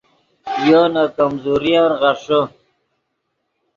یو 0.69 0.83
نے 0.93 1.03
کمزورین 1.17 1.85
غیݰے 1.99 2.41